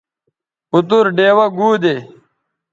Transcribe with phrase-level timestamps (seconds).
[0.73, 1.95] اوتر ڈیوہ گو دے